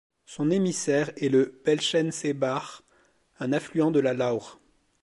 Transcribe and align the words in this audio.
Son 0.25 0.49
émissaire 0.49 1.11
est 1.17 1.29
le 1.29 1.61
Belchenseebach, 1.63 2.81
un 3.39 3.53
affluent 3.53 3.91
de 3.91 3.99
la 3.99 4.15
Lauch. 4.15 4.57